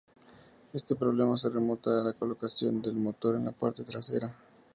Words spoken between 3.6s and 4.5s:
trasera.